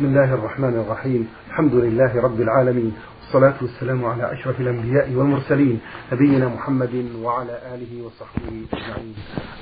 [0.00, 1.28] بسم الله الرحمن الرحيم.
[1.48, 2.92] الحمد لله رب العالمين.
[3.20, 5.80] والصلاة والسلام على أشرف الأنبياء والمرسلين
[6.12, 9.14] نبينا محمد وعلى آله وصحبه أجمعين.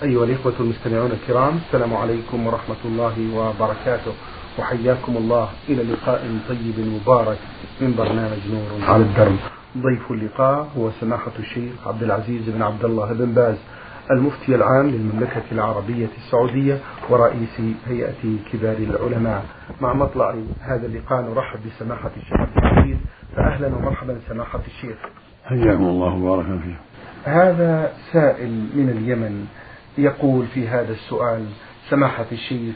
[0.02, 4.12] أيها الإخوة المستمعون الكرام السلام عليكم ورحمة الله وبركاته.
[4.58, 5.48] وحياكم الله.
[5.68, 7.38] إلى لقاء طيب مبارك.
[7.80, 9.38] من برنامج نور على الدرب.
[9.78, 13.56] ضيف اللقاء هو سماحة الشيخ عبد العزيز بن عبد الله بن باز.
[14.10, 16.78] المفتي العام للمملكة العربية السعودية
[17.08, 19.44] ورئيس هيئة كبار العلماء.
[19.80, 22.96] مع مطلع هذا اللقاء نرحب بسماحة الشيخ عبد العزيز.
[23.36, 24.98] فأهلا ومرحبا سماحة الشيخ.
[25.44, 26.76] حياكم الله وبارك فيكم
[27.24, 29.46] هذا سائل من اليمن
[29.98, 31.46] يقول في هذا السؤال
[31.90, 32.74] سماحة الشيخ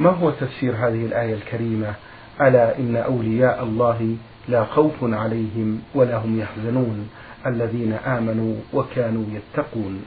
[0.00, 1.94] ما هو تفسير هذه الآية الكريمة؟
[2.40, 4.16] ألا إن أولياء الله
[4.48, 7.08] لا خوف عليهم ولا هم يحزنون
[7.46, 10.02] الذين آمنوا وكانوا يتقون.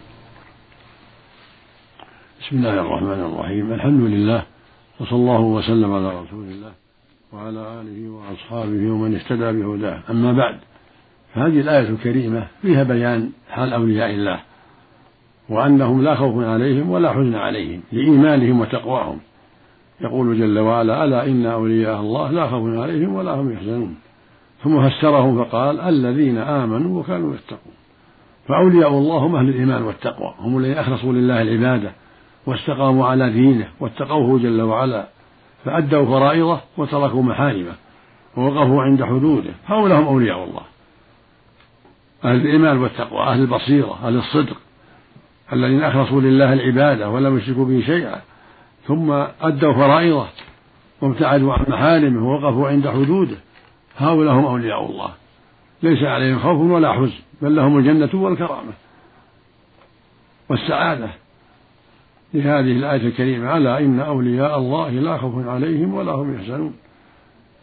[2.50, 3.74] بسم الله الرحمن الرحيم.
[3.74, 4.44] الحمد لله
[5.00, 6.72] وصلى الله وسلم على رسول الله
[7.34, 10.00] وعلى آله وأصحابه ومن اهتدى بهداه.
[10.10, 10.56] أما بعد
[11.36, 14.40] فهذه الآية الكريمة فيها بيان حال أولياء الله
[15.50, 19.20] وأنهم لا خوف عليهم ولا حزن عليهم لإيمانهم وتقواهم.
[20.02, 23.96] يقول جل وعلا ألا إن أولياء الله لا خوف عليهم ولا هم يحزنون.
[24.64, 27.74] ثم فسرهم فقال الذين آمنوا وكانوا يتقون.
[28.48, 31.92] فأولياء الله هم أهل الإيمان والتقوى هم الذين أخلصوا لله العبادة
[32.50, 35.08] واستقاموا على دينه واتقوه جل وعلا
[35.66, 37.74] فأدوا فرائضه وتركوا محارمه
[38.38, 39.52] ووقفوا عند حدوده.
[39.68, 40.62] هؤلاء هم أولياء الله.
[42.26, 44.58] أهل الإيمان والتقوى أهل البصيرة أهل الصدق
[45.54, 48.22] الذين أخلصوا لله العبادة ولم يشركوا به شيئا.
[48.88, 49.12] ثم
[49.42, 50.28] أدوا فرائضه
[51.02, 53.38] وابتعدوا عن محارمه ووقفوا عند حدوده.
[53.98, 55.10] هؤلاء هم أولياء الله.
[55.84, 58.74] ليس عليهم خوف ولا حزن بل لهم الجنة والكرامة
[60.50, 61.10] والسعادة.
[62.34, 66.74] لهذه الآية الكريمة ألا إن أولياء الله لا خوف عليهم ولا هم يحزنون.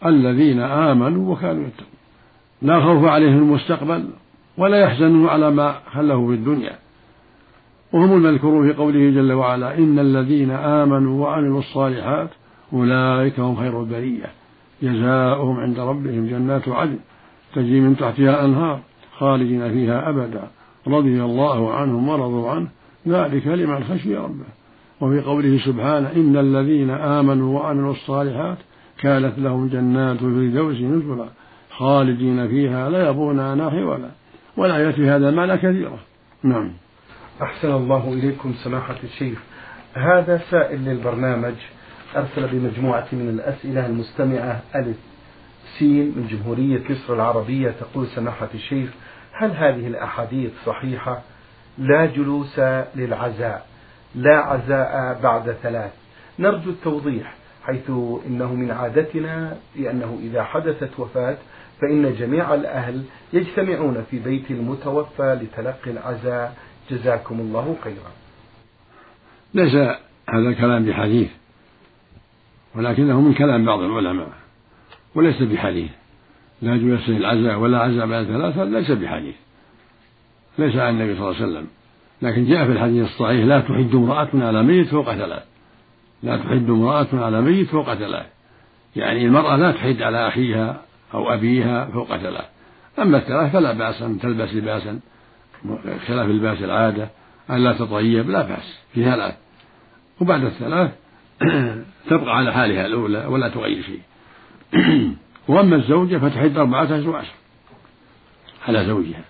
[0.06, 1.97] الذين آمنوا وكانوا يتقون.
[2.62, 4.05] لا خوف عليهم المستقبل
[4.58, 6.73] ولا يحزنون على ما خله في الدنيا.
[7.92, 12.30] وهم المذكورون في قوله جل وعلا إن الذين آمنوا وعملوا الصالحات
[12.73, 14.27] أولئك هم خير البرية.
[14.83, 16.98] جزاؤهم عند ربهم جنات عدن
[17.55, 18.80] تجري من تحتها أنهار
[19.18, 20.48] خالدين فيها أبدا.
[20.86, 22.68] رضي الله عنهم ورضوا عنه.
[23.08, 24.44] ذلك لمن خشي ربه.
[25.00, 28.58] وفي قوله سبحانه إن الذين آمنوا وعملوا الصالحات
[28.98, 31.28] كانت لهم جنات الفردوس نزلا
[31.70, 34.11] خالدين فيها لا يبغون عنها حولا
[34.56, 35.98] والآيات في هذا المعنى كثيرة
[36.42, 36.72] نعم.
[37.42, 39.38] أحسن الله إليكم سماحة الشيخ.
[39.94, 41.55] هذا سائل للبرنامج
[42.17, 44.96] أرسل بمجموعة من الأسئلة المستمعة ألف
[45.78, 48.90] سين من جمهورية مصر العربية تقول سماحة الشيخ
[49.33, 51.23] هل هذه الأحاديث صحيحة؟
[51.79, 52.59] لا جلوس
[52.97, 53.67] للعزاء
[54.14, 55.92] لا عزاء بعد ثلاث.
[56.39, 57.91] نرجو التوضيح حيث
[58.27, 61.36] إنه من عادتنا لأنه إذا حدثت وفاة
[61.81, 66.57] فإن جميع الأهل يجتمعون في بيت المتوفى لتلقي العزاء.
[66.91, 68.11] جزاكم الله خيرا.
[69.55, 69.75] ليس
[70.29, 71.29] هذا الكلام بحديث
[72.75, 74.29] ولكنه من كلام بعض العلماء
[75.15, 75.91] وليس بحديث.
[76.63, 79.35] لا جلوس للعزاء ولا عزاء بعد ثلاثة ليس بحديث.
[80.58, 81.67] ليس عن النبي صلى الله عليه وسلم.
[82.22, 85.42] لكن جاء في الحديث الصحيح لا تحد امرأة على ميت فوق ثلاث
[86.22, 88.27] لا تحد امرأة على ميت فوق ثلاث
[88.96, 90.80] يعني المرأة لا تحد على أخيها
[91.14, 92.44] أو أبيها فوق ثلاث
[92.98, 95.00] أما الثلاث فلا بأس أن تلبس لباسا
[96.06, 97.08] خلاف لباس العادة
[97.50, 98.78] أن لا تطيب لا بأس.
[98.94, 99.34] في ثلاث
[100.20, 100.90] وبعد الثلاث
[102.11, 104.00] تبقى على حالها الأولى ولا تغير شيء.
[105.48, 107.24] وأما الزوجة فتحد أربعة أشهر
[108.68, 109.24] على زوجها.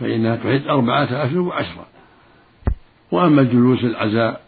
[0.00, 1.86] فإنها تعد أربعة أشهر وعشرة.
[3.10, 4.40] وأما الجلوس العزاء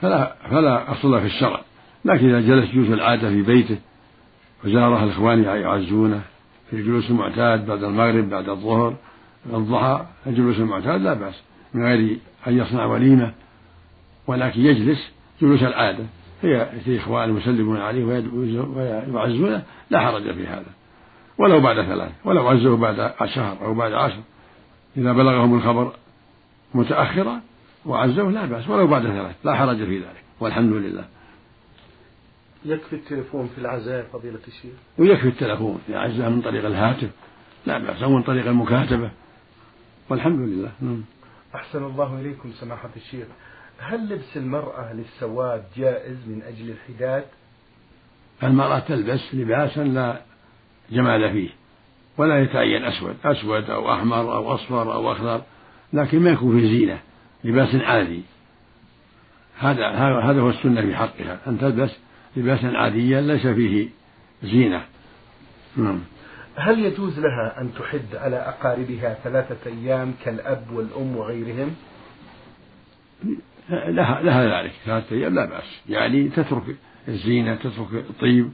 [0.00, 1.60] فلا فلا أصل في الشرع.
[2.04, 3.78] لكن إذا جلس جلوس العادة في بيته
[4.64, 6.20] وزاره الإخوان يعزونه
[6.70, 8.94] في الجلوس المعتاد بعد المغرب بعد الظهر
[9.46, 11.42] الضحى الجلوس المعتاد لا بأس
[11.74, 13.32] من غير أن يصنع وليمة.
[14.26, 15.10] ولكن يجلس
[15.42, 16.04] جلوس العادة.
[16.40, 20.72] في إخوان يسلمون عليه ويعزونه لا حرج في هذا.
[21.38, 24.20] ولو بعد ثلاث ولو عزه بعد شهر أو بعد عشر.
[24.96, 25.92] إذا بلغهم الخبر
[26.74, 27.40] متأخرا
[27.86, 31.04] وعزوه لا بأس ولو بعد ثلاث لا حرج في ذلك والحمد لله.
[32.64, 37.10] يكفي التليفون في العزاء فضيلة الشيخ؟ ويكفي التليفون إذا عزاه من طريق الهاتف
[37.66, 39.10] لا بأس أو من طريق المكاتبة.
[40.08, 41.02] والحمد لله نعم.
[41.54, 43.26] أحسن الله إليكم سماحة الشيخ.
[43.78, 47.24] هل لبس المرأة للسواد جائز من أجل الحداد؟
[48.42, 50.20] المرأة تلبس لباسا لا
[50.90, 51.59] جمال فيه.
[52.20, 55.42] ولا يتعين أسود أسود أو أحمر أو أصفر أو أخضر
[55.92, 56.98] لكن ما يكون في زينة
[57.44, 58.22] لباس عادي.
[59.58, 59.88] هذا
[60.20, 61.38] هذا هو السنة في حقها.
[61.46, 61.90] أن تلبس
[62.36, 63.88] لباسا عاديا ليس فيه
[64.42, 64.84] زينة.
[65.76, 66.00] نعم.
[66.56, 71.74] هل يجوز لها أن تحد على أقاربها ثلاثة أيام كالأب والأم وغيرهم؟
[73.70, 74.72] لها لها ذلك.
[74.84, 75.80] ثلاثة أيام لا بأس.
[75.88, 76.76] يعني تترك
[77.08, 78.52] الزينة تترك الطيب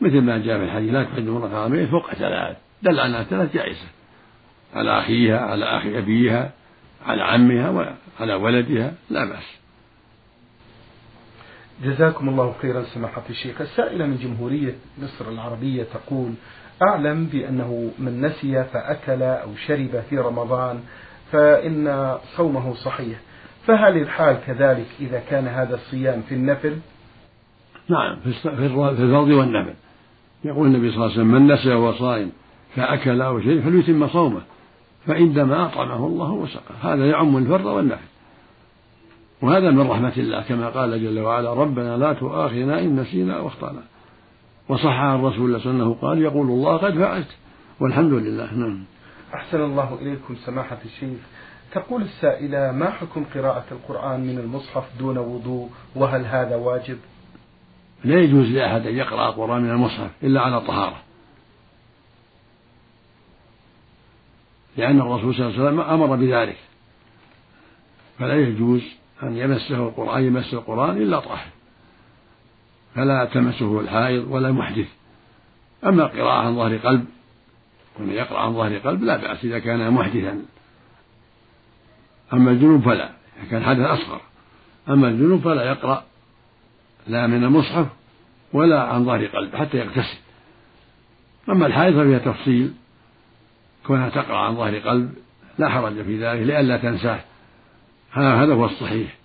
[0.00, 2.56] مثل ما جاء في الحديث لا تحد عامية فوق ثلاث.
[2.82, 3.86] دل على ثلاث جائزة
[4.74, 6.50] على أخيها على أخي أبيها
[7.06, 9.60] على عمها وعلى ولدها لا بأس.
[11.84, 13.60] جزاكم الله خيرا سماحة الشيخ.
[13.60, 16.32] السائلة من جمهورية مصر العربية تقول
[16.82, 20.80] أعلم بأنه من نسي فأكل أو شرب في رمضان
[21.32, 23.18] فإن صومه صحيح.
[23.66, 26.78] فهل الحال كذلك إذا كان هذا الصيام في النفل؟
[27.88, 29.74] نعم في الفرض والنفل.
[30.44, 32.32] يقول النبي صلى الله عليه وسلم من نسي وهو صائم
[32.76, 34.40] فأكل أو شيء فليتم صومه
[35.06, 36.74] فإنما أطعمه الله وسقه.
[36.82, 38.10] هذا يعم الفرض والنفل
[39.42, 43.82] وهذا من رحمة الله كما قال جل وعلا ربنا لا تؤاخذنا إن نسينا أو أخطأنا.
[44.68, 47.28] وصح عن رسول الله أنه قال يقول الله قد فعلت.
[47.80, 48.54] والحمد لله.
[48.54, 48.84] نعم.
[49.34, 51.18] أحسن الله إليكم سماحة الشيخ.
[51.72, 56.98] تقول السائلة ما حكم قراءة القرآن من المصحف دون وضوء؟ وهل هذا واجب؟
[58.04, 61.09] لا يجوز لأحد أن يقرأ القرآن من المصحف إلا على طهارة
[64.76, 66.56] لأن الرسول صلى الله عليه وسلم أمر بذلك.
[68.18, 68.82] فلا يجوز
[69.22, 71.48] أن يمسه القرآن يمس القرآن إلا طاهر.
[72.94, 74.88] فلا تمسه الحائض ولا المحدث.
[75.84, 77.04] أما القراءة عن ظهر قلب
[77.98, 80.42] ومن يقرأ عن ظهر قلب لا بأس إذا كان محدثا.
[82.32, 84.20] أما الجنوب فلا إذا كان حدث أصغر.
[84.88, 86.04] أما الجنوب فلا يقرأ
[87.06, 87.86] لا من المصحف
[88.52, 90.18] ولا عن ظهر قلب حتى يغتسل.
[91.48, 92.74] أما الحائض ففيها تفصيل.
[93.90, 95.14] كونها تقرأ عن ظهر قلب
[95.58, 97.20] لا حرج في ذلك لئلا تنساه.
[98.12, 99.16] هذا هو الصحيح.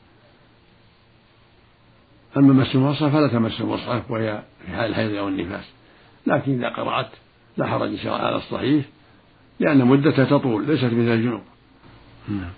[2.37, 5.65] أما مس المصحف فلا تمس المصحف وهي في حال الحيض أو النفاس.
[6.27, 7.09] لكن إذا قرأت
[7.57, 8.85] لا حرج الله على الصحيح
[9.59, 11.41] لأن مدتها تطول ليست مثل الجنوب.
[12.27, 12.51] نعم.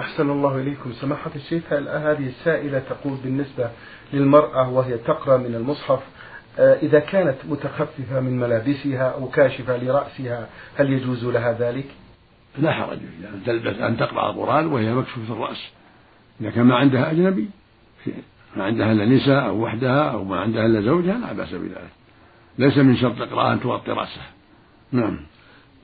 [0.00, 0.92] أحسن الله إليكم.
[0.92, 3.70] سماحة الشيخ هذه السائلة تقول بالنسبة
[4.12, 6.00] للمرأة وهي تقرأ من المصحف
[6.58, 11.86] إذا كانت متخففة من ملابسها أو كاشفة لرأسها هل يجوز لها ذلك؟
[12.58, 12.98] لا حرج
[13.34, 15.68] أن تلبس أن تقرأ القرآن وهي مكشوفة الرأس.
[16.40, 17.50] إذا كان ما عندها أجنبي
[18.56, 21.90] ما عندها إلا نساء أو وحدها أو ما عندها إلا زوجها لا بأس بذلك.
[22.58, 24.30] ليس من شرط القراءة أن تغطي رأسها.
[24.92, 25.20] نعم.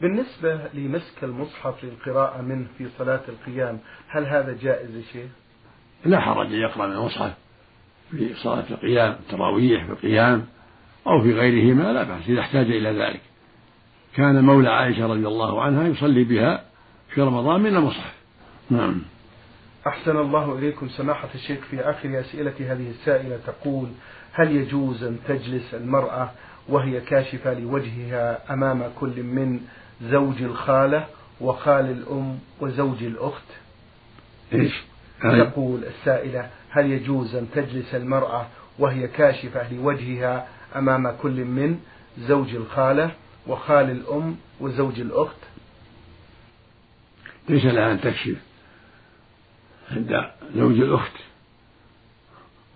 [0.00, 3.78] بالنسبة لمسك المصحف للقراءة منه في صلاة القيام
[4.08, 5.30] هل هذا جائز يا شيخ؟
[6.04, 7.34] لا حرج أن يقرأ من المصحف
[8.10, 10.46] في صلاة القيام التراويح في القيام.
[11.06, 13.20] أو في غيرهما لا بأس إذا احتاج إلى ذلك.
[14.16, 16.64] كان مولى عائشة رضي الله عنها يصلي بها
[17.08, 18.14] في رمضان من المصحف.
[18.70, 19.02] نعم.
[19.86, 23.88] أحسن الله إليكم سماحة الشيخ في آخر أسئلة هذه السائلة تقول
[24.32, 26.30] هل يجوز أن تجلس المرأة
[26.68, 29.60] وهي كاشفة لوجهها أمام كل من
[30.02, 31.06] زوج الخالة
[31.40, 33.44] وخال الأم وزوج الأخت؟
[34.52, 34.82] إيش؟
[35.22, 38.46] تقول السائلة هل يجوز أن تجلس المرأة
[38.78, 41.80] وهي كاشفة لوجهها أمام كل من
[42.18, 43.10] زوج الخالة
[43.46, 45.36] وخال الأم وزوج الأخت.
[47.48, 48.36] ليس لها أن تكشف
[49.90, 51.12] عند زوج الأخت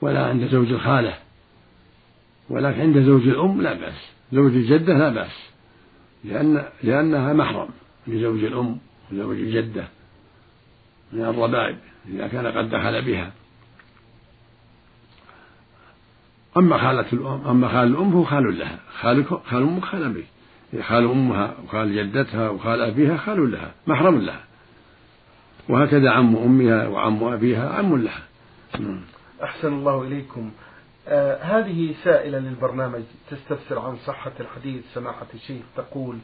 [0.01, 1.19] ولا عند زوج الخالة
[2.51, 5.49] ولكن عند زوج الأم لا بأس زوج الجدة لا بأس
[6.25, 7.69] لأن لأنها محرم
[8.07, 8.79] لزوج الأم
[9.13, 9.89] وزوج الجدة
[11.13, 13.33] من الربائب إذا كان قد دخل بها.
[16.59, 18.79] أما خالة الأم أما خال الأم فهو خال لها.
[19.01, 20.27] خال خال أمك خال أبيك.
[20.83, 24.41] خال أمها وخال جدتها وخال أبيها خال لها محرم لها.
[25.69, 28.23] وهكذا عم أمها وعم أبيها عم لها.
[29.43, 30.51] أحسن الله إليكم.
[31.09, 36.19] آه هذه سائلة للبرنامج تستفسر عن صحة الحديث سماحة الشيخ تقول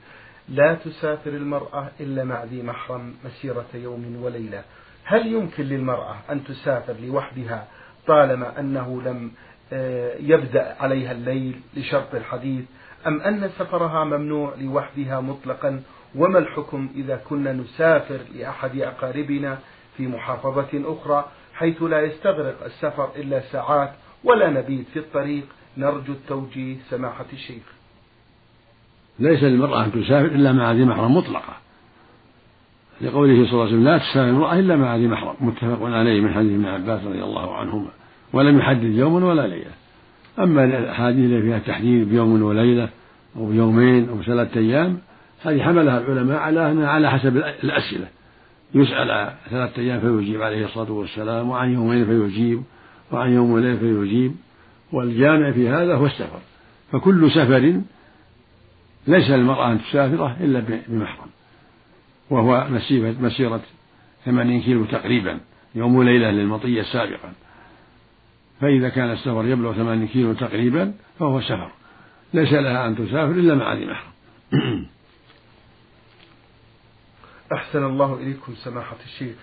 [0.49, 4.65] لا تسافر المرأة إلا مع ذي محرم مسيرة يوم وليلة.
[5.05, 7.69] هل يمكن للمرأة أن تسافر لوحدها
[8.07, 9.31] طالما أنه لم
[10.21, 12.65] يبدأ عليها الليل لشرط الحديث
[13.07, 15.83] أم أن سفرها ممنوع لوحدها مطلقا؟
[16.15, 19.59] وما الحكم إذا كنا نسافر لأحد أقاربنا
[19.97, 23.93] في محافظة أخرى حيث لا يستغرق السفر إلا ساعات
[24.25, 25.45] ولا نبيت في الطريق؟
[25.77, 27.63] نرجو التوجيه سماحة الشيخ.
[29.19, 31.57] ليس للمرأة أن تسافر إلا مع ذي محرم مطلقة.
[33.01, 36.35] لقوله صلى الله عليه وسلم لا تسافر المرأة إلا مع ذي محرم متفق عليه من
[36.35, 37.91] حديث ابن عباس رضي الله عنهما.
[38.35, 39.71] ولم يحدد يوما ولا ليلة.
[40.39, 42.89] أما الأحاديث التي فيها تحديد بيوم وليلة
[43.37, 44.99] أو بيومين أو ثلاثة أيام
[45.43, 48.07] هذه حملها العلماء على أنها على حسب الأسئلة.
[48.75, 52.63] يسأل ثلاثة أيام فيجيب عليه الصلاة والسلام وعن يومين فيجيب
[53.13, 54.37] وعن يوم وليلة فيجيب.
[54.93, 56.41] والجامع في هذا هو السفر.
[56.93, 57.81] فكل سفر
[59.07, 61.29] ليس للمرأة أن تسافره إلا بمحرم.
[62.31, 63.61] وهو مسيرة, مسيرة
[64.25, 65.41] ثمانين كيلو تقريبا
[65.75, 67.33] يوم وليلة للمطية سابقا.
[68.61, 71.71] فإذا كان السفر يبلغ ثمانين كيلو تقريبا فهو سفر.
[72.35, 74.13] ليس لها أن تسافر إلا مع ذي محرم
[77.53, 79.37] أحسن الله إليكم سماحة الشيخ.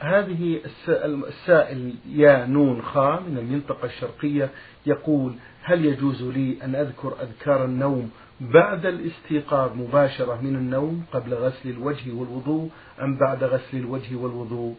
[0.00, 0.60] هذه
[1.04, 4.50] السائل يا نون خا من المنطقة الشرقية
[4.86, 11.70] يقول هل يجوز لي أن أذكر أذكار النوم بعد الاستيقاظ مباشرة من النوم قبل غسل
[11.70, 12.70] الوجه والوضوء
[13.02, 14.74] أم بعد غسل الوجه والوضوء؟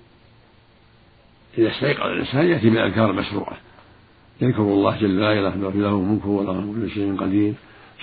[1.57, 3.57] إذا استيقظ الإنسان يأتي بالأذكار المشروعة.
[4.41, 7.53] يذكر الله جل وعلا له ملكه وله كل شيء قدير.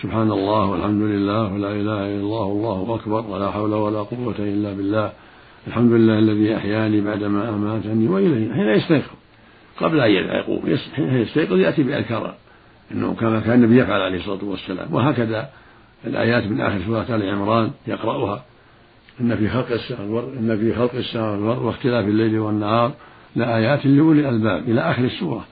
[0.02, 4.72] سبحان الله والحمد لله ولا إله إلا الله والله أكبر ولا حول ولا قوة إلا
[4.72, 5.12] بالله.
[5.66, 8.52] الحمد لله الذي أحياني بعدما أماتني وإليه.
[8.52, 9.16] حين يستيقظ
[9.80, 12.34] قبل أن يقوم حين يستيقظ يأتي بأذكار
[12.92, 14.94] أنه كما كان النبي يفعل عليه الصلاة والسلام.
[14.94, 15.48] وهكذا
[16.06, 18.44] الآيات من آخر سورة آل عمران يقرأها.
[19.20, 22.92] إن في خلق السماء إن في خلق السماء واختلاف الليل والنهار
[23.36, 25.44] لآيات لأولي الألباب إلى آخر السورة.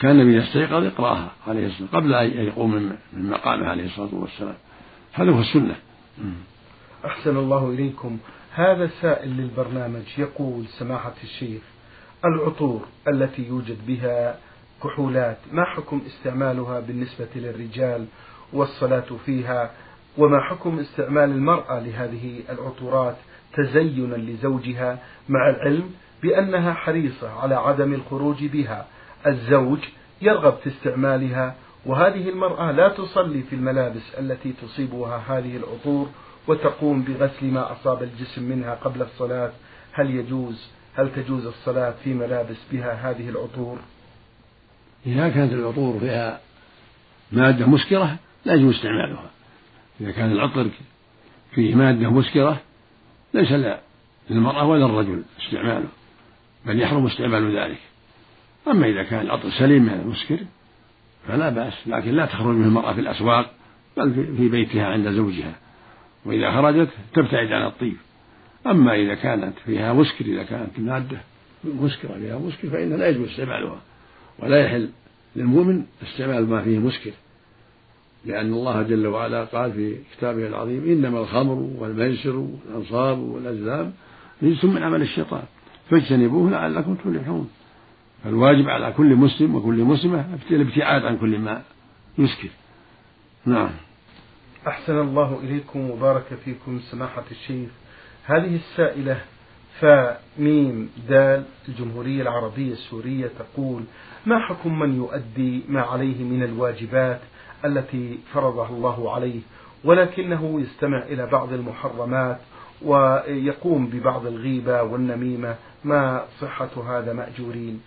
[0.00, 2.74] كان النبي يستيقظ يقرأها عليه الصلاة قبل أن يقوم
[3.12, 4.54] من مقامه عليه الصلاة والسلام.
[5.12, 5.76] هذا هو السنة.
[7.04, 8.18] أحسن الله إليكم.
[8.54, 11.62] هذا سائل للبرنامج يقول سماحة الشيخ
[12.24, 14.38] العطور التي يوجد بها
[14.82, 18.06] كحولات ما حكم استعمالها بالنسبة للرجال
[18.52, 19.70] والصلاة فيها؟
[20.18, 23.16] وما حكم استعمال المرأة لهذه العطورات
[23.54, 24.98] تزينا لزوجها
[25.28, 25.90] مع العلم
[26.22, 28.86] بأنها حريصة على عدم الخروج بها
[29.26, 29.78] الزوج
[30.22, 31.56] يرغب في استعمالها
[31.86, 36.10] وهذه المرأة لا تصلي في الملابس التي تصيبها هذه العطور
[36.48, 39.52] وتقوم بغسل ما أصاب الجسم منها قبل الصلاة.
[39.92, 43.78] هل يجوز هل تجوز الصلاة في ملابس بها هذه العطور؟
[45.06, 46.40] إذا كانت العطور فيها
[47.32, 49.30] مادة مسكرة لا يجوز استعمالها.
[50.00, 50.68] إذا كان العطر
[51.54, 52.60] فيه مادة مسكرة
[53.34, 53.76] ليس
[54.30, 55.88] للمرأة ولا الرجل استعماله
[56.66, 57.78] بل يحرم استعمال ذلك.
[58.68, 60.38] أما إذا كان العطر سليم من المسكر
[61.28, 63.50] فلا بأس لكن لا تخرج من المرأة في الأسواق
[63.96, 65.54] بل في بيتها عند زوجها.
[66.24, 67.96] وإذا خرجت تبتعد عن الطيب.
[68.66, 71.20] أما إذا كانت فيها مسكر إذا كانت مادة
[71.64, 73.80] مسكرة فيها مسكر فإنها لا يجوز استعمالها.
[74.38, 74.88] ولا يحل
[75.36, 77.10] للمؤمن استعمال ما فيه مسكر
[78.24, 83.92] لأن الله جل وعلا قال في كتابه العظيم إنما الخمر والميسر والأنصاب والأزلام
[84.42, 85.42] رجس من عمل الشيطان.
[85.90, 87.50] فاجتنبوه لعلكم تفلحون.
[88.26, 91.62] فالواجب على كل مسلم وكل مسلمة الابتعاد عن كل ما
[92.18, 92.48] يسكر
[93.44, 93.70] نعم.
[94.66, 97.70] أحسن الله إليكم وبارك فيكم سماحة الشيخ.
[98.24, 99.20] هذه السائلة
[99.80, 103.82] فا ميم دال الجمهورية العربية السورية تقول
[104.26, 107.20] ما حكم من يؤدي ما عليه من الواجبات
[107.64, 109.40] التي فرضها الله عليه
[109.84, 112.38] ولكنه يستمع إلى بعض المحرمات
[112.82, 117.80] ويقوم ببعض الغيبة والنميمة؟ ما صحة هذا مأجورين؟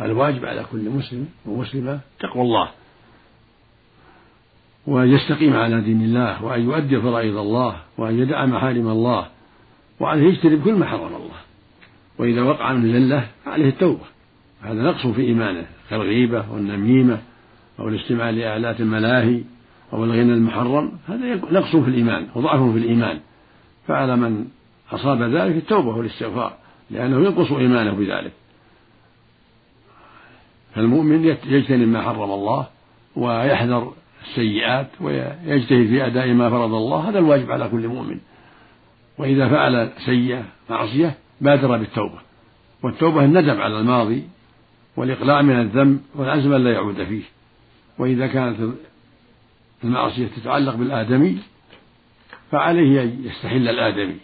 [0.00, 2.70] الواجب على كل مسلم ومسلمة تقوى الله
[4.86, 9.26] وأن يستقيم على دين الله وأن يؤدي فرائض الله وأن يدع محارم الله
[10.00, 11.40] وأن يجتنب كل ما حرم الله
[12.18, 14.04] وإذا وقع من زلة عليه التوبة
[14.62, 17.18] هذا نقص في إيمانه كالغيبة والنميمة
[17.80, 19.42] أو الاستماع لآلات الملاهي
[19.92, 23.20] أو الغنى المحرم هذا نقص في الإيمان وضعف في الإيمان
[23.88, 24.46] فعلى من
[24.92, 26.56] أصاب ذلك التوبة والاستغفار
[26.90, 28.32] لأنه ينقص إيمانه بذلك
[30.74, 32.66] فالمؤمن يجتنب ما حرم الله
[33.16, 37.08] ويحذر السيئات ويجتهد في أداء ما فرض الله.
[37.08, 38.18] هذا الواجب على كل مؤمن.
[39.18, 42.18] وإذا فعل سيئة معصية بادر بالتوبة.
[42.82, 44.22] والتوبة الندم على الماضي
[44.96, 47.22] والإقلاع من الذنب والعزم أن لا يعود فيه.
[47.98, 48.56] وإذا كانت
[49.84, 51.38] المعصية تتعلق بالآدمي
[52.50, 54.16] فعليه أن يستحل الآدمي.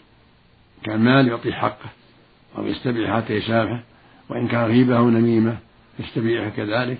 [0.83, 1.90] كان مال يعطيه حقه
[2.59, 3.83] أو يستبيح حتى يسامحه
[4.28, 5.57] وإن كان غيبة أو نميمة
[6.00, 6.99] يستبيحه كذلك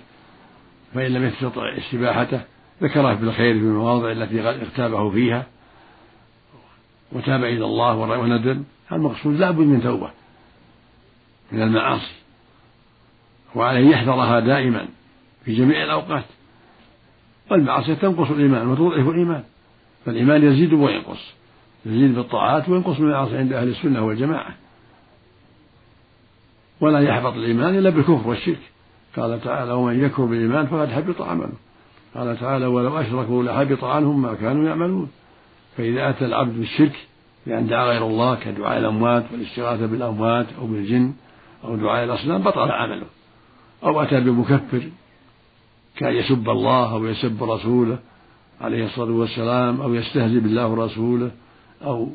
[0.95, 2.41] فإن لم يستطع استباحته
[2.83, 5.47] ذكره بالخير في المواضع التي اغتابه فيها
[7.13, 8.65] وتاب إلى الله وندم.
[8.93, 10.11] المقصود لا بد من توبة
[11.53, 12.15] من المعاصي
[13.55, 14.89] وعليه يحذرها دائما
[15.45, 16.25] في جميع الأوقات.
[17.51, 19.45] والمعاصي تنقص الإيمان وتضعف الإيمان
[20.07, 21.35] فالإيمان يزيد وينقص
[21.87, 24.55] يزيد بالطاعات وينقص بالمعاصي عند أهل السنة والجماعة.
[26.81, 28.71] ولا يحبط الإيمان إلا بالكفر والشرك.
[29.17, 31.53] قال تعالى ومن يكفر بالإيمان فقد حبط عمله.
[32.15, 35.09] قال تعالى ولو أشركوا لحبط عنهم ما كانوا يعملون.
[35.77, 37.07] فإذا أتى العبد بالشرك
[37.47, 41.13] بأن دعا غير الله كدعاء الأموات والاستغاثة بالأموات أو بالجن
[41.65, 43.07] أو دعاء الأصنام بطل عمله.
[43.85, 44.83] أو أتى بمكفر
[45.97, 47.99] كان يسب الله أو يسب رسوله
[48.61, 51.31] عليه الصلاة والسلام أو يستهزئ بالله ورسوله
[51.85, 52.09] أو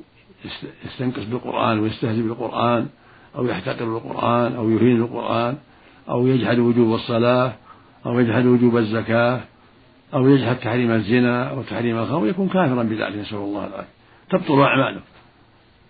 [0.85, 2.87] يستنقص بالقرآن ويستهزئ بالقرآن
[3.35, 5.57] أو يحتقر بالقرآن أو يهين القرآن
[6.09, 7.53] أو يجحد وجوب الصلاة
[8.05, 9.41] أو يجحد وجوب الزكاة
[10.13, 13.89] أو يجحد تحريم الزنا أو تحريم الخمر يكون كافرا بذلك نسأل الله العافية.
[14.29, 15.01] تبطل أعماله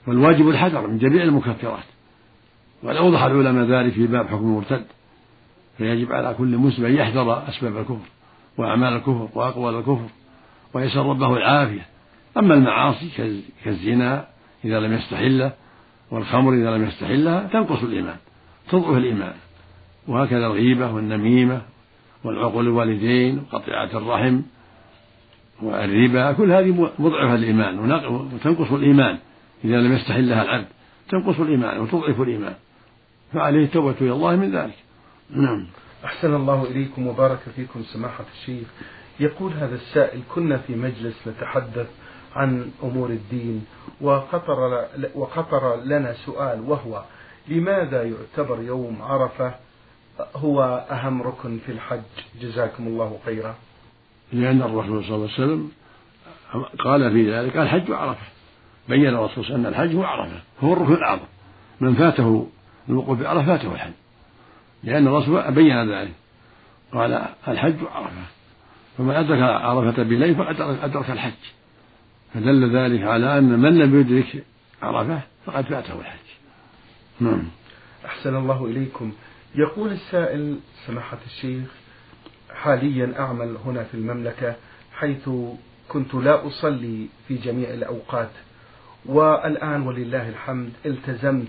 [0.08, 1.84] والواجب الحذر من جميع المكفرات.
[2.84, 4.86] وقد أوضح العلماء ذلك في باب حكم المرتد
[5.78, 8.08] فيجب على كل مسلم أن يحذر أسباب الكفر
[8.58, 10.08] وأعمال الكفر وأقوال الكفر
[10.74, 11.86] ويسأل ربه العافية.
[12.38, 13.10] أما المعاصي
[13.64, 14.28] كالزنا
[14.66, 15.52] إذا لم يستحله
[16.12, 18.16] والخمر إذا لم يستحلها تنقص الإيمان
[18.70, 19.34] تضعف الإيمان.
[20.08, 21.62] وهكذا الغيبة والنميمة
[22.24, 24.42] والعقول الوالدين وقطيعة الرحم
[25.62, 27.92] والربا كل هذه مضعفة الإيمان.
[28.34, 29.18] وتنقص الإيمان.
[29.66, 30.68] إذا لم يستحلها العبد
[31.10, 32.56] تنقص الإيمان وتضعف الإيمان.
[33.34, 34.76] فعليه التوبة إلى الله من ذلك.
[35.30, 35.68] نعم.
[36.06, 38.68] أحسن الله إليكم وبارك فيكم سماحة الشيخ.
[39.20, 41.88] يقول هذا السائل كنا في مجلس نتحدث
[42.36, 43.66] عن أمور الدين
[44.02, 44.86] وخطر,
[45.16, 47.04] وخطر لنا سؤال وهو
[47.48, 49.56] لماذا يعتبر يوم عرفة
[50.36, 52.02] هو أهم ركن في الحج.
[52.42, 53.56] جزاكم الله خيرا.
[54.34, 55.72] لأن الرسول صلى الله عليه وسلم
[56.80, 58.26] قال في ذلك الحج عرفة.
[58.90, 60.42] بين الرسول صلى الله عليه وسلم أن الحج هو عرفة.
[60.60, 61.26] هو الركن الأعظم.
[61.80, 62.48] من فاته
[62.90, 63.94] الوقوف بعرفة فاته الحج.
[64.84, 66.14] لأن الرسول بين ذلك.
[66.94, 68.24] قال الحج عرفة.
[68.98, 71.32] فمن أدرك عرفة بليل فقد أدرك الحج.
[72.34, 74.44] فدل ذلك على أن من لم يدرك
[74.82, 76.26] عرفة فقد فاته الحج.
[77.20, 77.44] نعم.
[78.06, 79.12] أحسن الله إليكم.
[79.58, 81.68] يقول السائل سماحة الشيخ
[82.54, 84.56] حاليا أعمل هنا في المملكة
[84.94, 85.30] حيث
[85.90, 88.30] كنت لا أصلي في جميع الأوقات
[89.06, 91.48] والآن ولله الحمد التزمت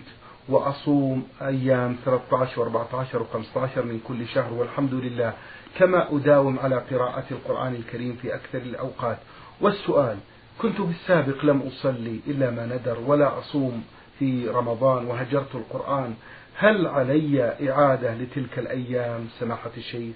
[0.48, 5.32] وأصوم أيام 13 و14 و15 من كل شهر والحمد لله
[5.78, 9.18] كما أداوم على قراءة القرآن الكريم في أكثر الأوقات.
[9.60, 10.18] والسؤال
[10.58, 13.84] كنت بالسابق لم أصلي إلا ما ندر ولا أصوم
[14.18, 16.14] في رمضان وهجرت القرآن.
[16.58, 20.14] هل علي إعادة لتلك الأيام سماحة الشيخ؟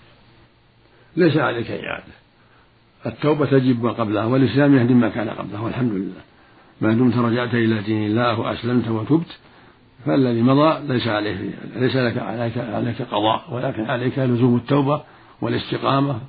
[1.16, 2.12] ليس عليك إعادة.
[3.06, 6.20] التوبة تجب ما قبلها والإسلام يهدم ما كان قبله والحمد لله.
[6.80, 9.38] ما دمت رجعت إلى دين الله وأسلمت وتبت
[10.06, 15.02] فالذي مضى ليس عليه ليس لك عليك عليك قضاء ولكن عليك لزوم التوبة
[15.40, 16.20] والاستقامة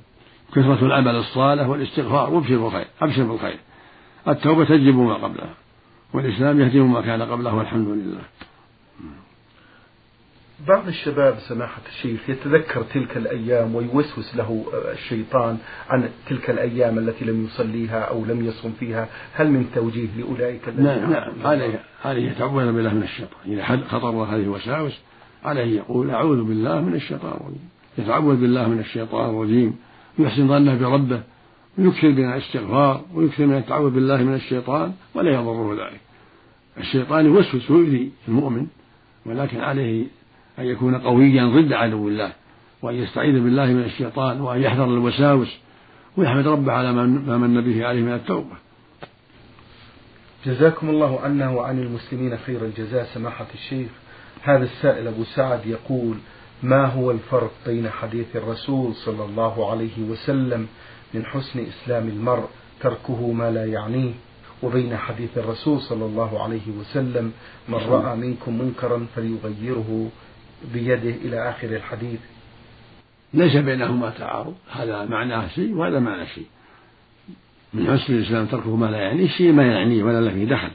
[0.52, 2.34] كثرة العمل الصالح والاستغفار.
[2.34, 3.58] وابشر بالخير أبشر بالخير
[4.28, 5.54] التوبة تجب ما قبلها
[6.14, 8.22] والإسلام يهدم ما كان قبله والحمد لله.
[10.68, 17.44] بعض الشباب سماحة الشيخ يتذكر تلك الأيام ويوسوس له الشيطان عن تلك الأيام التي لم
[17.44, 19.08] يصليها أو لم يصم فيها.
[19.34, 21.32] هل من توجيه لأولئك الذين نعم نعم.
[21.44, 23.40] عليه عليه يتعوذ بالله من الشيطان.
[23.46, 25.00] إذا خطر هذه الوساوس
[25.44, 27.68] عليه يقول أعوذ بالله من الشيطان الرجيم.
[27.98, 29.76] يتعوذ بالله من الشيطان الرجيم.
[30.18, 31.22] ويحسن ظنه بربه.
[31.78, 33.04] ويكثر من الاستغفار.
[33.14, 34.92] ويكثر من التعوذ بالله من الشيطان.
[35.14, 36.00] ولا يضره ذلك.
[36.78, 38.66] الشيطان يوسوس ويؤذي المؤمن.
[39.26, 40.06] ولكن عليه
[40.58, 42.32] أن يكون قويا ضد عدو الله
[42.82, 45.58] وأن يستعيذ بالله من الشيطان وأن يحذر الوساوس
[46.16, 48.56] ويحمد ربه على ما من به عليه من التوبة.
[50.46, 53.90] جزاكم الله عنا وعن المسلمين خير الجزاء سماحة الشيخ.
[54.42, 56.16] هذا السائل أبو سعد يقول
[56.62, 60.66] ما هو الفرق بين حديث الرسول صلى الله عليه وسلم
[61.14, 62.48] من حسن إسلام المرء
[62.80, 64.12] تركه ما لا يعنيه
[64.62, 67.32] وبين حديث الرسول صلى الله عليه وسلم
[67.68, 70.08] من رأى منكم منكرا فليغيره
[70.74, 72.20] بيده إلى آخر الحديث
[73.34, 76.46] ليس بينهما تعارض هذا معناه شيء وهذا معنى شيء
[77.74, 80.70] من حسن الإسلام تركه ما لا يعنيه شيء ما يعنيه ولا له فيه دخل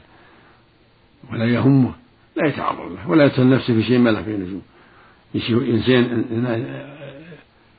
[1.32, 1.92] ولا يهمه
[2.36, 4.62] لا يتعرض له ولا يتهم نفسه في شيء ما له فيه لزوم
[5.34, 6.24] إنسان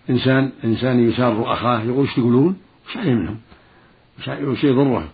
[0.10, 3.38] إنسان إنسان يسار أخاه يقول إيش تقولون؟ وش عليه منهم؟
[4.41, 5.10] وش يضره؟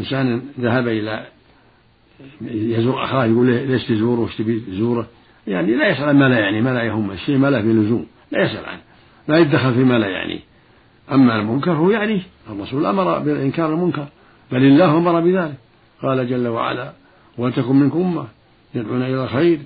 [0.00, 1.26] إنسان ذهب إلى
[2.40, 5.06] يزور أخاه يقول ليش تزوره وش تبي تزوره؟
[5.46, 8.42] يعني لا يسأل ما لا يعني ما لا يهمه الشيء ما له في لزوم لا
[8.42, 8.80] يسأل عنه
[9.28, 10.40] لا يدخل فيما لا يعنيه
[11.12, 14.06] أما المنكر هو يعنيه الرسول أمر بإنكار المنكر
[14.52, 15.54] بل الله أمر بذلك.
[16.02, 16.92] قال جل وعلا
[17.38, 18.24] ولتكن منكم أمة
[18.74, 19.58] يدعون إلى الخير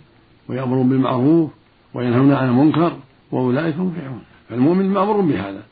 [0.49, 1.51] ويأمرون بالمعروف
[1.95, 2.93] وينهون عن المنكر
[3.33, 5.63] وأولئك هم المفلحون فالمؤمن مأمور بهذا.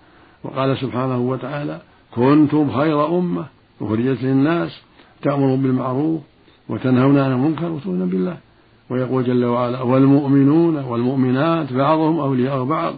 [0.44, 3.47] وقال سبحانه وتعالى كنتم خير أمة
[3.81, 4.83] أخرجت للناس
[5.23, 6.21] تأمرون بالمعروف
[6.68, 8.37] وتنهون عن المنكر وتؤمنون بالله.
[8.90, 12.94] ويقول جل وعلا والمؤمنون والمؤمنات بعضهم أولياء بعض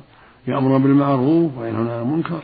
[0.49, 2.43] يأمرون بالمعروف وينهون عن المنكر.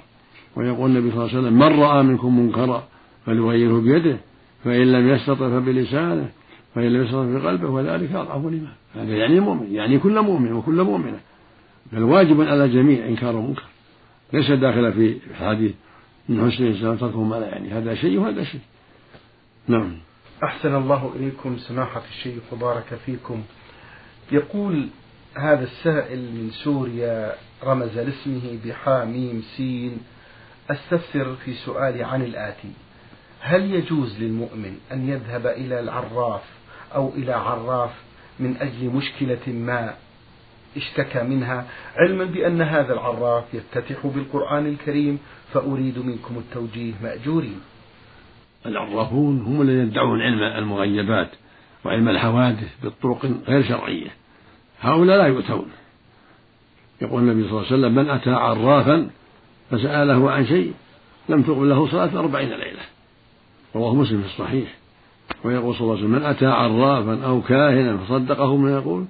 [0.57, 2.83] ويقول النبي صلى الله عليه وسلم من رأى منكم منكرا
[3.27, 4.17] فليغيره بيده
[4.65, 6.29] فإن لم يستطع فبلسانه
[6.75, 8.73] فإن لم يستطع بقلبه وذلك أضعف الإيمان.
[8.95, 11.21] هذا يعني مؤمن يعني كل مؤمن وكل مؤمنة.
[11.93, 13.63] بل واجب على الجميع إنكار المنكر
[14.33, 15.73] ليس داخلا في الحديث
[16.29, 18.61] من حسن الإسلام تركه ما لا يعني هذا شيء وهذا شيء.
[19.69, 19.93] نعم.
[20.45, 23.43] أحسن الله إليكم سماحة الشيخ وبارك فيكم.
[24.33, 24.89] يقول
[25.37, 29.99] هذا السائل من سوريا رمز لاسمه بحاميم سين.
[30.71, 32.73] أستفسر في سؤالي عن الآتي.
[33.41, 36.43] هل يجوز للمؤمن أن يذهب إلى العراف
[36.95, 37.91] أو إلى عراف
[38.41, 39.95] من أجل مشكلة ما
[40.77, 45.19] اشتكى منها؟ علما بأن هذا العراف يفتتح بالقرآن الكريم
[45.53, 47.61] فأريد منكم التوجيه مأجورين.
[48.69, 51.29] العرافون هم الذين يدعون علم المغيبات
[51.85, 54.11] وعلم الحوادث بالطرق غير شرعية.
[54.81, 55.67] هؤلاء لا يؤتون.
[57.03, 59.11] يقول النبي صلى الله عليه وسلم من أتى عرافا
[59.71, 60.73] فسأله عن شيء
[61.29, 62.83] لم تقبل له صلاة أربعين ليلة.
[63.75, 64.75] رواه مسلم في الصحيح.
[65.45, 69.05] ويقول صلى الله عليه وسلم من أتى عرافا أو كاهنا فصدقه ما يقول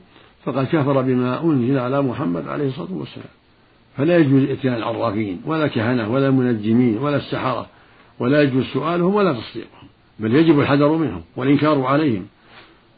[0.45, 3.29] فقد كفر بما أنزل على محمد عليه الصلاة والسلام.
[3.97, 7.66] فلا يجوز إتيان العرافين ولا كهنة ولا المنجمين ولا السحرة.
[8.19, 12.27] ولا يجوز سؤالهم ولا تصديقهم بل يجب الحذر منهم والإنكار عليهم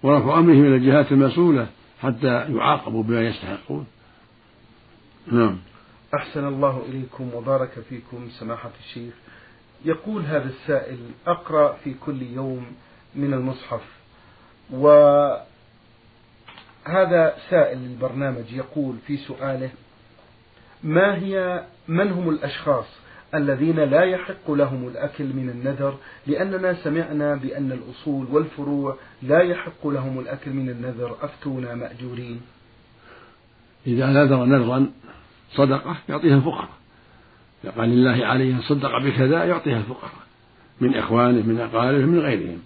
[0.03, 1.67] ورفع أمرهم إلى الجهات المسؤولة
[2.03, 3.87] حتى يعاقبوا بما يستحقون.
[5.33, 5.59] نعم.
[6.15, 9.15] أحسن الله إليكم وبارك فيكم سماحة الشيخ.
[9.85, 12.67] يقول هذا السائل أقرأ في كل يوم
[13.15, 13.81] من المصحف.
[14.71, 15.45] وهذا
[17.51, 19.71] سائل البرنامج يقول في سؤاله
[20.83, 22.87] ما هي من هم الأشخاص
[23.35, 30.19] الذين لا يحق لهم الأكل من النذر لأننا سمعنا بأن الأصول والفروع لا يحق لهم
[30.19, 32.41] الأكل من النذر أفتونا مأجورين.
[33.87, 34.91] إذا نذر نذرا
[35.53, 36.69] صدقة يعطيها الفقراء.
[37.77, 40.12] قال لله عليه صدق بكذا يعطيها الفقراء
[40.81, 42.59] من إخوانه من أقاربه من غيرهم.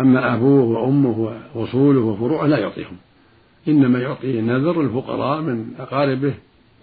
[0.00, 2.96] أما أبوه وأمه وأصوله وفروعه لا يعطيهم.
[3.68, 6.34] إنما يعطي النذر الفقراء من أقاربه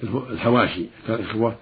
[0.04, 1.56] الحواشي كالإخوة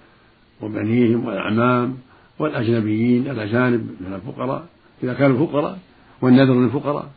[0.61, 1.97] وبنيهم والأعمام
[2.39, 4.65] والأجنبيين الأجانب من الفقراء
[5.03, 5.79] إذا كانوا فقراء
[6.21, 7.09] والنذر للفقراء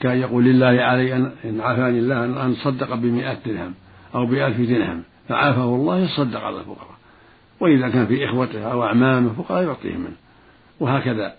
[0.00, 3.74] كان يقول لله علي أن عافاني الله أن صدق بمئة درهم
[4.14, 7.00] أو بألف درهم فعافه الله يصدق على الفقراء.
[7.60, 10.16] وإذا كان في إخوته أو أعمامه فقراء يعطيهم منه.
[10.80, 11.34] وهكذا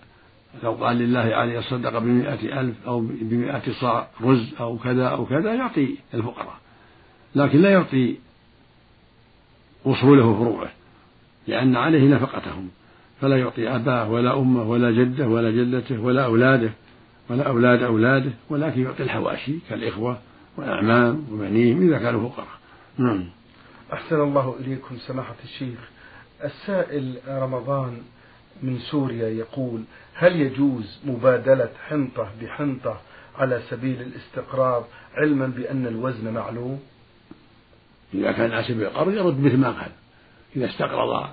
[0.62, 5.54] لو قال لله علي يصدق بمئة ألف أو بمئة صاع رز أو كذا أو كذا
[5.54, 6.56] يعطي الفقراء.
[7.34, 8.16] لكن لا يعطي
[9.86, 10.70] أصوله وفروعه.
[11.46, 12.68] لأن عليه نفقتهم.
[13.20, 16.70] فلا يعطي أباه ولا أمه ولا جده ولا جدته ولا أولاده
[17.30, 20.18] ولا أولاد أولاده ولكن يعطي الحواشي كالإخوة
[20.56, 22.48] والأعمام وبنيهم إذا كانوا فقراء.
[22.98, 23.24] نعم.
[23.92, 25.78] أحسن الله إليكم سماحة الشيخ.
[26.44, 28.02] السائل رمضان
[28.62, 29.82] من سوريا يقول
[30.14, 33.00] هل يجوز مبادلة حنطة بحنطة
[33.38, 36.80] على سبيل الاستقراض علما بأن الوزن معلوم؟
[38.14, 39.90] إذا كان على سبيل القرض يرد مثل ما قال.
[40.56, 41.26] إذا استقرض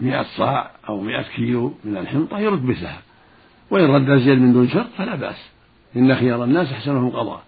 [0.00, 3.02] مئة صاع أو مئة كيلو من الحنطة يرد مثلها
[3.70, 5.50] وإن رد أزيد من دون شرط فلا بأس.
[5.96, 7.42] إن خيار الناس أحسنهم قضاء.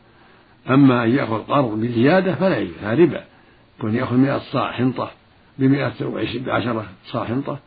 [0.70, 3.24] أما أن يأخذ قرض بزيادة فلا يجوز هذا ربا.
[3.80, 5.10] كون يأخذ مئة صاع حنطة
[5.58, 5.92] بمئة
[6.46, 7.58] بعشرة صاع حنطة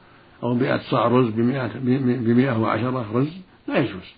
[0.43, 1.71] أو مئة صاع رز بمئة,
[2.04, 4.13] بمئة وعشرة رز لا يجوز.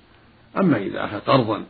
[0.57, 1.63] أما إذا أخذ قرضا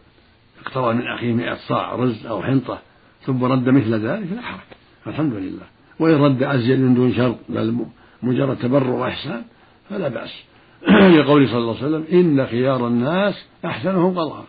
[0.66, 2.80] اقترض من أخيه مئة صاع رز أو حنطة
[3.22, 4.60] ثم رد مثل ذلك لا حرج.
[5.08, 5.79] الحمد لله.
[6.00, 7.86] وإن رد أزيد من دون شرط بل
[8.24, 9.44] مجرد تبرع وإحسان
[9.90, 10.44] فلا بأس.
[11.18, 14.46] لقوله صلى الله عليه وسلم إن خيار الناس أحسنهم قضاء.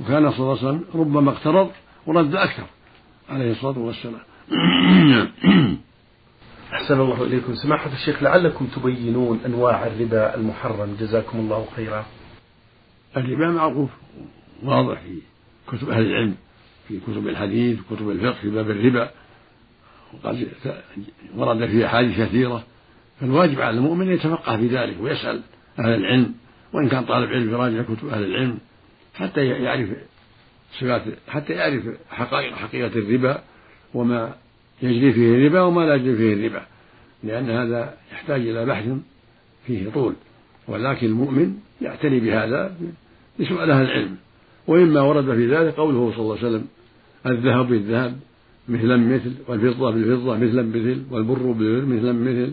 [0.00, 1.70] وكان صلى الله عليه وسلم ربما اقترض
[2.06, 2.66] ورد أكثر
[3.30, 4.20] عليه الصلاة والسلام.
[6.72, 7.54] أحسن الله إليكم.
[7.54, 10.96] سماحة الشيخ لعلكم تبينون أنواع الربا المحرم.
[11.00, 12.04] جزاكم الله خيرا.
[13.16, 13.90] الربا معروف
[14.62, 15.18] واضح في
[15.76, 16.34] كتب أهل العلم
[16.88, 19.10] في كتب الحديث كتب الفقه في باب الربا.
[20.14, 20.48] وقد
[21.36, 22.64] ورد فيه أحاديث كثيرة
[23.20, 25.40] فالواجب على المؤمن أن يتفقه في ذلك ويسأل
[25.78, 26.34] أهل العلم
[26.72, 28.58] وإن كان طالب علم يراجع كتب أهل العلم
[29.14, 29.88] حتى يعرف
[30.80, 33.42] صفات حتى يعرف حقائق حقيقة الربا
[33.94, 34.34] وما
[34.82, 36.62] يجري فيه الربا وما لا يجري فيه الربا
[37.24, 38.84] لأن هذا يحتاج إلى بحث
[39.66, 40.14] فيه طول.
[40.68, 42.76] ولكن المؤمن يعتني بهذا
[43.40, 44.16] بسؤال أهل العلم.
[44.66, 46.66] ومما ورد في ذلك قوله صلى الله عليه وسلم
[47.26, 48.20] الذهب بالذهب
[48.68, 52.52] مثلا مثل والفضة بالفضة مثلا مثل والبر بالبر مثلا مثل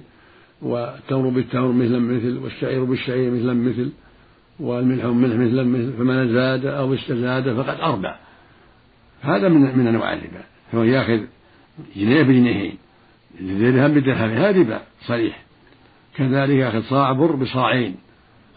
[0.61, 3.91] والتمر بالتمر مثلا مثل والشعير بالشعير مثلا مثل
[4.59, 8.15] والملح بالملح مثلا مثل فمن زاد أو استزاد فقد أربع.
[9.21, 10.43] هذا من من أنواع الربا.
[10.71, 11.19] فهو يأخذ
[11.95, 12.77] جنيه بجنيهين
[13.39, 15.43] درهم بدرهم هذا ربا صريح.
[16.15, 17.95] كذلك يأخذ صاع بر بصاعين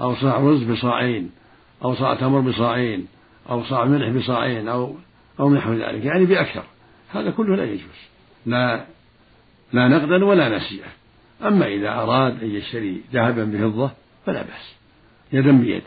[0.01, 1.31] أو صاع رز بصاعين
[1.85, 3.07] أو صاع تمر بصاعين
[3.51, 4.95] أو صاع ملح بصاعين أو
[5.41, 6.65] أو نحو ذلك يعني بأكثر.
[7.15, 8.01] هذا كله لا يجوز.
[8.47, 8.87] لا
[9.73, 10.93] لا نقدا ولا نسيئة.
[11.43, 13.91] أما إذا أراد أن يشتري ذهبا بفضة
[14.27, 14.75] فلا بأس.
[15.33, 15.83] يدا بيد.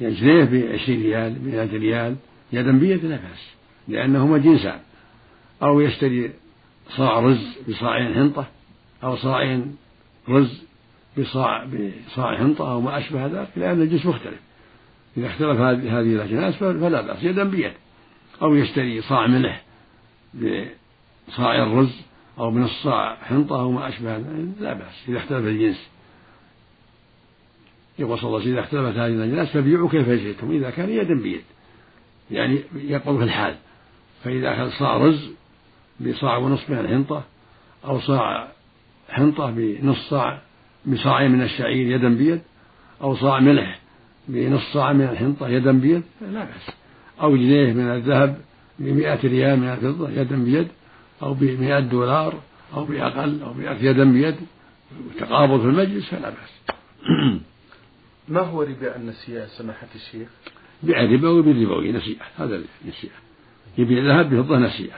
[0.00, 2.16] يجنيه بعشرين ريال بمئة ريال
[2.52, 3.50] يدا بيد لا بأس.
[3.88, 4.80] لأنهما جنسان
[5.62, 6.30] أو يشتري
[6.88, 8.46] صاع رز بصاعين حنطة
[9.04, 9.76] أو صاعين
[10.28, 10.62] رز
[11.18, 11.66] بصاع
[12.06, 14.40] بصاع حنطة أو ما أشبه ذلك لأن الجنس مختلف.
[15.16, 17.22] إذا اختلف هذه الأجناس فلا بأس.
[17.22, 17.72] يدا بيد.
[18.42, 19.67] أو يشتري صاع ملح
[20.34, 22.00] بصاع الرز
[22.38, 24.18] أو بنص صاع حنطة أو ما أشبه
[24.60, 25.88] لا بأس إذا اختلف الجنس.
[27.98, 31.14] يقول صلى الله عليه وسلم إذا اختلفت هذه الأجناس فبيعوا كيف شئتم إذا كان يدا
[31.14, 31.42] بيد
[32.30, 33.54] يعني يقول في الحال.
[34.24, 35.30] فإذا أخذ صاع رز
[36.00, 37.24] بصاع ونصف من الحنطة
[37.84, 38.48] أو صاع
[39.08, 40.42] حنطة بنص صاع
[40.86, 42.40] بصاع من الشعير يدا بيد
[43.02, 43.80] أو صاع ملح
[44.28, 46.70] بنص صاع من الحنطة يدا بيد لا بأس.
[47.22, 48.40] أو جنيه من الذهب
[48.78, 50.68] بمئة ريال من الفضة يدا بيد
[51.22, 52.34] أو بمئة دولار
[52.74, 54.36] أو بأقل أو بأكثر يدا بيد.
[55.18, 56.76] تقابض في المجلس فلا بأس.
[58.28, 60.28] ما هو ربا النسيئة سماحة الشيخ؟
[60.82, 62.24] بيع الربا بالربوي نسيئة.
[62.36, 63.12] هذا نسيئة.
[63.78, 64.96] يبيع ذهب بفضة نسيئة.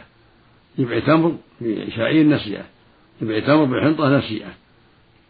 [0.79, 2.65] يبيع تمر بشعير نسيئة.
[3.23, 4.55] يبيع تمر بحنطة نسيئة.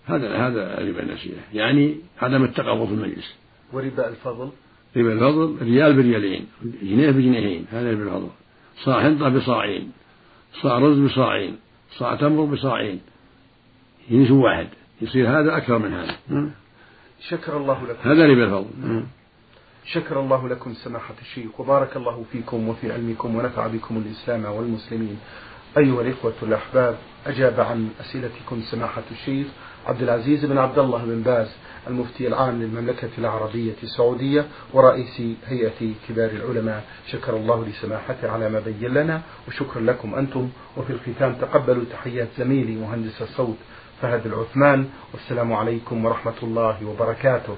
[0.06, 3.34] هذا هذا ربا النسيئة يعني عدم التقابض في المجلس.
[3.72, 4.50] وربا الفضل؟
[4.96, 6.46] ربا الفضل ريال بريالين
[6.82, 8.28] جنيه بجنيهين هذا ربا الفضل
[8.84, 9.92] صاع حنطة بصاعين
[10.62, 11.56] صاع رز بصاعين
[11.98, 13.00] صاع تمر بصاعين.
[14.10, 14.68] جنس واحد
[15.02, 16.16] يصير هذا أكثر من هذا.
[17.28, 18.10] شكر الله لكم.
[18.10, 19.04] هذا ربا الفضل
[19.84, 25.18] شكر الله لكم سماحة الشيخ وبارك الله فيكم وفي علمكم ونفع بكم الإسلام والمسلمين.
[25.78, 29.46] أيها الإخوة الأحباب أجاب عن أسئلتكم سماحة الشيخ.
[29.86, 31.48] عبد العزيز بن عبد الله بن باز
[31.88, 36.84] المفتي العام للمملكة العربية السعودية ورئيس هيئة كبار العلماء.
[37.06, 40.48] شكر الله لسماحته على ما بين لنا وشكرا لكم أنتم.
[40.76, 43.56] وفي الختام تقبلوا تحيات زميلي مهندس الصوت
[44.02, 44.88] فهد العثمان.
[45.12, 47.56] والسلام عليكم ورحمة الله وبركاته.